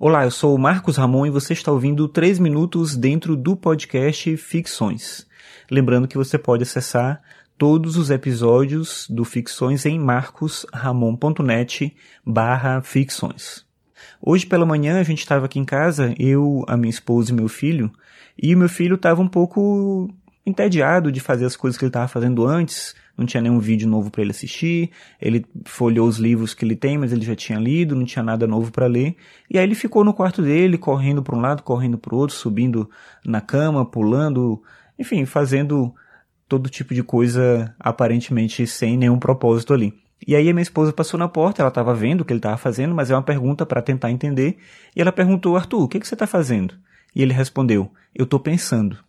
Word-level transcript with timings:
Olá, 0.00 0.22
eu 0.22 0.30
sou 0.30 0.54
o 0.54 0.58
Marcos 0.58 0.96
Ramon 0.96 1.26
e 1.26 1.30
você 1.30 1.52
está 1.52 1.72
ouvindo 1.72 2.06
3 2.06 2.38
minutos 2.38 2.94
dentro 2.94 3.34
do 3.34 3.56
podcast 3.56 4.36
Ficções. 4.36 5.26
Lembrando 5.68 6.06
que 6.06 6.16
você 6.16 6.38
pode 6.38 6.62
acessar 6.62 7.20
todos 7.58 7.96
os 7.96 8.08
episódios 8.08 9.08
do 9.10 9.24
Ficções 9.24 9.84
em 9.86 9.98
marcosramon.net 9.98 11.96
barra 12.24 12.80
ficções. 12.80 13.66
Hoje 14.22 14.46
pela 14.46 14.64
manhã 14.64 15.00
a 15.00 15.02
gente 15.02 15.18
estava 15.18 15.46
aqui 15.46 15.58
em 15.58 15.64
casa, 15.64 16.14
eu, 16.16 16.64
a 16.68 16.76
minha 16.76 16.90
esposa 16.90 17.32
e 17.32 17.34
meu 17.34 17.48
filho, 17.48 17.92
e 18.40 18.54
o 18.54 18.58
meu 18.58 18.68
filho 18.68 18.94
estava 18.94 19.20
um 19.20 19.26
pouco 19.26 20.14
entediado 20.48 21.12
de 21.12 21.20
fazer 21.20 21.44
as 21.44 21.56
coisas 21.56 21.78
que 21.78 21.84
ele 21.84 21.90
estava 21.90 22.08
fazendo 22.08 22.46
antes, 22.46 22.94
não 23.16 23.26
tinha 23.26 23.40
nenhum 23.40 23.58
vídeo 23.58 23.88
novo 23.88 24.10
para 24.10 24.22
ele 24.22 24.30
assistir, 24.30 24.90
ele 25.20 25.44
folheou 25.64 26.06
os 26.06 26.18
livros 26.18 26.54
que 26.54 26.64
ele 26.64 26.76
tem, 26.76 26.96
mas 26.96 27.12
ele 27.12 27.24
já 27.24 27.34
tinha 27.34 27.58
lido, 27.58 27.96
não 27.96 28.04
tinha 28.04 28.22
nada 28.22 28.46
novo 28.46 28.70
para 28.70 28.86
ler, 28.86 29.16
e 29.50 29.58
aí 29.58 29.64
ele 29.64 29.74
ficou 29.74 30.04
no 30.04 30.14
quarto 30.14 30.40
dele, 30.40 30.78
correndo 30.78 31.22
para 31.22 31.36
um 31.36 31.40
lado, 31.40 31.62
correndo 31.64 31.98
para 31.98 32.14
o 32.14 32.18
outro, 32.18 32.36
subindo 32.36 32.88
na 33.24 33.40
cama, 33.40 33.84
pulando, 33.84 34.62
enfim, 34.96 35.24
fazendo 35.24 35.92
todo 36.48 36.70
tipo 36.70 36.94
de 36.94 37.02
coisa 37.02 37.74
aparentemente 37.78 38.66
sem 38.66 38.96
nenhum 38.96 39.18
propósito 39.18 39.74
ali. 39.74 39.92
E 40.26 40.34
aí 40.34 40.48
a 40.48 40.52
minha 40.52 40.62
esposa 40.62 40.92
passou 40.92 41.18
na 41.18 41.28
porta, 41.28 41.62
ela 41.62 41.68
estava 41.68 41.94
vendo 41.94 42.20
o 42.20 42.24
que 42.24 42.32
ele 42.32 42.38
estava 42.38 42.56
fazendo, 42.56 42.94
mas 42.94 43.10
é 43.10 43.14
uma 43.14 43.22
pergunta 43.22 43.66
para 43.66 43.82
tentar 43.82 44.10
entender, 44.10 44.58
e 44.94 45.00
ela 45.00 45.12
perguntou, 45.12 45.56
Arthur, 45.56 45.82
o 45.82 45.88
que, 45.88 45.98
que 45.98 46.06
você 46.06 46.14
está 46.14 46.26
fazendo? 46.26 46.74
E 47.14 47.22
ele 47.22 47.32
respondeu, 47.32 47.90
eu 48.14 48.24
estou 48.24 48.38
pensando. 48.38 49.07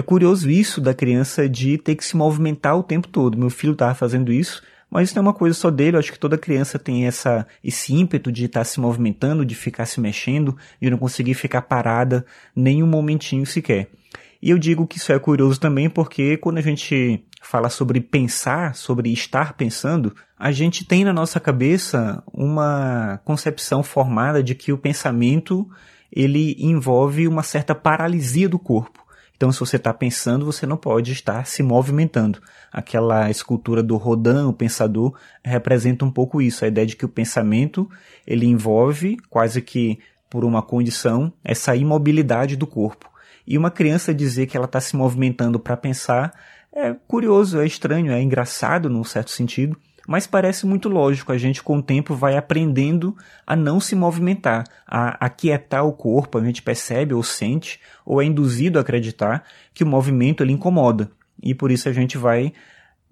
É 0.00 0.02
curioso 0.02 0.48
isso 0.48 0.80
da 0.80 0.94
criança 0.94 1.46
de 1.46 1.76
ter 1.76 1.94
que 1.94 2.02
se 2.02 2.16
movimentar 2.16 2.74
o 2.74 2.82
tempo 2.82 3.06
todo. 3.06 3.36
Meu 3.36 3.50
filho 3.50 3.74
estava 3.74 3.94
fazendo 3.94 4.32
isso, 4.32 4.62
mas 4.90 5.08
isso 5.08 5.14
não 5.14 5.24
é 5.24 5.26
uma 5.26 5.34
coisa 5.34 5.54
só 5.54 5.70
dele. 5.70 5.94
Eu 5.94 5.98
acho 6.00 6.10
que 6.10 6.18
toda 6.18 6.38
criança 6.38 6.78
tem 6.78 7.06
essa, 7.06 7.46
esse 7.62 7.92
ímpeto 7.92 8.32
de 8.32 8.46
estar 8.46 8.60
tá 8.60 8.64
se 8.64 8.80
movimentando, 8.80 9.44
de 9.44 9.54
ficar 9.54 9.84
se 9.84 10.00
mexendo, 10.00 10.56
de 10.80 10.88
não 10.88 10.96
conseguir 10.96 11.34
ficar 11.34 11.60
parada 11.60 12.24
nem 12.56 12.82
um 12.82 12.86
momentinho 12.86 13.44
sequer. 13.44 13.90
E 14.40 14.48
eu 14.48 14.58
digo 14.58 14.86
que 14.86 14.96
isso 14.96 15.12
é 15.12 15.18
curioso 15.18 15.60
também 15.60 15.90
porque 15.90 16.38
quando 16.38 16.56
a 16.56 16.62
gente 16.62 17.22
fala 17.42 17.68
sobre 17.68 18.00
pensar, 18.00 18.74
sobre 18.74 19.12
estar 19.12 19.52
pensando, 19.52 20.16
a 20.34 20.50
gente 20.50 20.82
tem 20.86 21.04
na 21.04 21.12
nossa 21.12 21.38
cabeça 21.38 22.22
uma 22.32 23.20
concepção 23.22 23.82
formada 23.82 24.42
de 24.42 24.54
que 24.54 24.72
o 24.72 24.78
pensamento 24.78 25.68
ele 26.10 26.56
envolve 26.58 27.28
uma 27.28 27.42
certa 27.42 27.74
paralisia 27.74 28.48
do 28.48 28.58
corpo. 28.58 29.09
Então, 29.40 29.50
se 29.50 29.58
você 29.58 29.76
está 29.76 29.94
pensando, 29.94 30.44
você 30.44 30.66
não 30.66 30.76
pode 30.76 31.12
estar 31.12 31.46
se 31.46 31.62
movimentando. 31.62 32.42
Aquela 32.70 33.30
escultura 33.30 33.82
do 33.82 33.96
Rodin, 33.96 34.44
o 34.44 34.52
pensador, 34.52 35.18
representa 35.42 36.04
um 36.04 36.10
pouco 36.10 36.42
isso, 36.42 36.62
a 36.62 36.68
ideia 36.68 36.86
de 36.86 36.94
que 36.94 37.06
o 37.06 37.08
pensamento 37.08 37.88
ele 38.26 38.44
envolve 38.44 39.16
quase 39.30 39.62
que 39.62 39.98
por 40.28 40.44
uma 40.44 40.60
condição 40.60 41.32
essa 41.42 41.74
imobilidade 41.74 42.54
do 42.54 42.66
corpo. 42.66 43.10
E 43.46 43.56
uma 43.56 43.70
criança 43.70 44.12
dizer 44.12 44.46
que 44.46 44.58
ela 44.58 44.66
está 44.66 44.78
se 44.78 44.94
movimentando 44.94 45.58
para 45.58 45.74
pensar 45.74 46.34
é 46.70 46.94
curioso, 47.08 47.62
é 47.62 47.66
estranho, 47.66 48.12
é 48.12 48.20
engraçado 48.20 48.90
num 48.90 49.04
certo 49.04 49.30
sentido, 49.30 49.74
mas 50.10 50.26
parece 50.26 50.66
muito 50.66 50.88
lógico. 50.88 51.30
A 51.30 51.38
gente, 51.38 51.62
com 51.62 51.78
o 51.78 51.82
tempo, 51.82 52.16
vai 52.16 52.36
aprendendo 52.36 53.16
a 53.46 53.54
não 53.54 53.78
se 53.78 53.94
movimentar, 53.94 54.64
a 54.84 55.24
aquietar 55.24 55.86
o 55.86 55.92
corpo. 55.92 56.36
A 56.36 56.44
gente 56.44 56.62
percebe 56.62 57.14
ou 57.14 57.22
sente, 57.22 57.78
ou 58.04 58.20
é 58.20 58.24
induzido 58.24 58.76
a 58.76 58.82
acreditar 58.82 59.44
que 59.72 59.84
o 59.84 59.86
movimento 59.86 60.42
ele 60.42 60.52
incomoda. 60.52 61.12
E 61.40 61.54
por 61.54 61.70
isso 61.70 61.88
a 61.88 61.92
gente 61.92 62.18
vai 62.18 62.52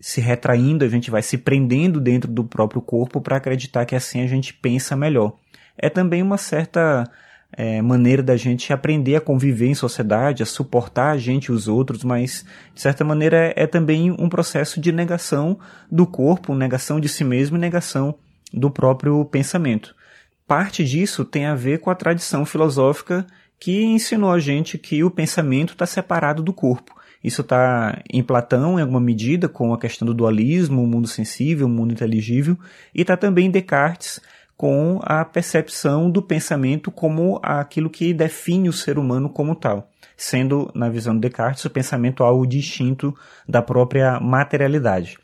se 0.00 0.20
retraindo, 0.20 0.84
a 0.84 0.88
gente 0.88 1.10
vai 1.10 1.20
se 1.20 1.36
prendendo 1.36 2.00
dentro 2.00 2.30
do 2.30 2.44
próprio 2.44 2.80
corpo 2.80 3.20
para 3.20 3.38
acreditar 3.38 3.84
que 3.86 3.96
assim 3.96 4.22
a 4.22 4.28
gente 4.28 4.54
pensa 4.54 4.94
melhor. 4.94 5.34
É 5.76 5.90
também 5.90 6.22
uma 6.22 6.38
certa 6.38 7.10
é, 7.56 7.80
maneira 7.80 8.22
da 8.22 8.36
gente 8.36 8.72
aprender 8.72 9.16
a 9.16 9.20
conviver 9.20 9.68
em 9.68 9.74
sociedade, 9.74 10.42
a 10.42 10.46
suportar 10.46 11.12
a 11.12 11.18
gente 11.18 11.46
e 11.46 11.52
os 11.52 11.68
outros, 11.68 12.04
mas 12.04 12.44
de 12.74 12.80
certa 12.80 13.04
maneira 13.04 13.36
é, 13.36 13.64
é 13.64 13.66
também 13.66 14.10
um 14.10 14.28
processo 14.28 14.80
de 14.80 14.92
negação 14.92 15.58
do 15.90 16.06
corpo, 16.06 16.54
negação 16.54 16.98
de 17.00 17.08
si 17.08 17.24
mesmo 17.24 17.56
e 17.56 17.60
negação 17.60 18.14
do 18.52 18.70
próprio 18.70 19.24
pensamento. 19.24 19.94
Parte 20.46 20.84
disso 20.84 21.24
tem 21.24 21.46
a 21.46 21.54
ver 21.54 21.78
com 21.78 21.90
a 21.90 21.94
tradição 21.94 22.44
filosófica 22.44 23.26
que 23.58 23.82
ensinou 23.82 24.30
a 24.30 24.38
gente 24.38 24.76
que 24.76 25.02
o 25.02 25.10
pensamento 25.10 25.72
está 25.72 25.86
separado 25.86 26.42
do 26.42 26.52
corpo. 26.52 26.94
Isso 27.22 27.40
está 27.40 28.02
em 28.12 28.22
Platão, 28.22 28.78
em 28.78 28.82
alguma 28.82 29.00
medida, 29.00 29.48
com 29.48 29.72
a 29.72 29.78
questão 29.78 30.04
do 30.04 30.12
dualismo, 30.12 30.82
o 30.82 30.86
mundo 30.86 31.08
sensível, 31.08 31.66
o 31.66 31.70
mundo 31.70 31.92
inteligível, 31.92 32.58
e 32.94 33.00
está 33.00 33.16
também 33.16 33.46
em 33.46 33.50
Descartes, 33.50 34.20
com 34.56 35.00
a 35.02 35.24
percepção 35.24 36.10
do 36.10 36.22
pensamento 36.22 36.90
como 36.90 37.40
aquilo 37.42 37.90
que 37.90 38.14
define 38.14 38.68
o 38.68 38.72
ser 38.72 38.98
humano 38.98 39.28
como 39.28 39.54
tal, 39.54 39.90
sendo, 40.16 40.70
na 40.74 40.88
visão 40.88 41.14
de 41.14 41.20
Descartes, 41.20 41.64
o 41.64 41.70
pensamento 41.70 42.22
algo 42.22 42.46
distinto 42.46 43.14
da 43.48 43.60
própria 43.60 44.20
materialidade. 44.20 45.18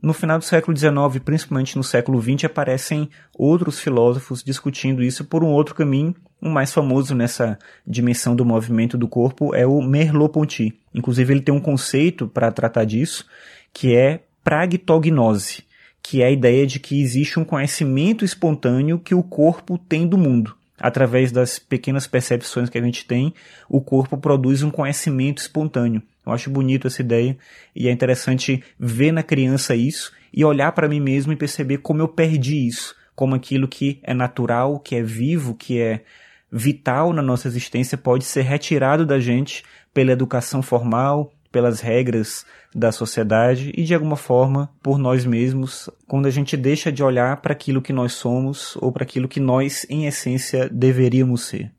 No 0.00 0.14
final 0.14 0.38
do 0.38 0.44
século 0.44 0.76
XIX, 0.76 1.22
principalmente 1.22 1.76
no 1.76 1.84
século 1.84 2.20
XX, 2.22 2.44
aparecem 2.44 3.10
outros 3.36 3.78
filósofos 3.78 4.42
discutindo 4.42 5.02
isso 5.02 5.24
por 5.24 5.44
um 5.44 5.48
outro 5.48 5.74
caminho. 5.74 6.14
O 6.40 6.48
mais 6.48 6.72
famoso 6.72 7.14
nessa 7.14 7.58
dimensão 7.86 8.34
do 8.34 8.44
movimento 8.44 8.96
do 8.96 9.06
corpo 9.06 9.54
é 9.54 9.66
o 9.66 9.82
Merleau-Ponty. 9.82 10.72
Inclusive, 10.94 11.34
ele 11.34 11.42
tem 11.42 11.54
um 11.54 11.60
conceito 11.60 12.26
para 12.26 12.50
tratar 12.50 12.84
disso, 12.84 13.26
que 13.72 13.94
é 13.94 14.20
pragtognose, 14.42 15.64
que 16.02 16.22
é 16.22 16.26
a 16.26 16.30
ideia 16.30 16.66
de 16.66 16.80
que 16.80 17.00
existe 17.00 17.38
um 17.38 17.44
conhecimento 17.44 18.24
espontâneo 18.24 18.98
que 18.98 19.14
o 19.14 19.22
corpo 19.22 19.78
tem 19.78 20.06
do 20.06 20.18
mundo. 20.18 20.54
Através 20.78 21.30
das 21.30 21.58
pequenas 21.58 22.08
percepções 22.08 22.68
que 22.68 22.76
a 22.76 22.82
gente 22.82 23.06
tem, 23.06 23.32
o 23.68 23.80
corpo 23.80 24.18
produz 24.18 24.62
um 24.62 24.70
conhecimento 24.70 25.38
espontâneo. 25.38 26.02
Eu 26.26 26.32
acho 26.32 26.50
bonito 26.50 26.86
essa 26.86 27.02
ideia 27.02 27.36
e 27.74 27.88
é 27.88 27.92
interessante 27.92 28.62
ver 28.78 29.12
na 29.12 29.22
criança 29.22 29.76
isso 29.76 30.12
e 30.32 30.44
olhar 30.44 30.72
para 30.72 30.88
mim 30.88 31.00
mesmo 31.00 31.32
e 31.32 31.36
perceber 31.36 31.78
como 31.78 32.00
eu 32.00 32.08
perdi 32.08 32.66
isso, 32.66 32.96
como 33.14 33.34
aquilo 33.34 33.68
que 33.68 34.00
é 34.02 34.12
natural, 34.12 34.80
que 34.80 34.96
é 34.96 35.02
vivo, 35.02 35.54
que 35.54 35.80
é 35.80 36.02
vital 36.50 37.12
na 37.12 37.22
nossa 37.22 37.48
existência 37.48 37.96
pode 37.96 38.24
ser 38.24 38.42
retirado 38.42 39.06
da 39.06 39.18
gente 39.18 39.64
pela 39.94 40.12
educação 40.12 40.62
formal, 40.62 41.32
pelas 41.52 41.80
regras 41.80 42.44
da 42.74 42.90
sociedade 42.90 43.70
e 43.76 43.84
de 43.84 43.94
alguma 43.94 44.16
forma 44.16 44.70
por 44.82 44.98
nós 44.98 45.24
mesmos, 45.26 45.90
quando 46.08 46.26
a 46.26 46.30
gente 46.30 46.56
deixa 46.56 46.90
de 46.90 47.02
olhar 47.02 47.36
para 47.42 47.52
aquilo 47.52 47.82
que 47.82 47.92
nós 47.92 48.14
somos 48.14 48.74
ou 48.76 48.90
para 48.90 49.04
aquilo 49.04 49.28
que 49.28 49.38
nós, 49.38 49.86
em 49.88 50.06
essência, 50.06 50.68
deveríamos 50.68 51.42
ser. 51.42 51.70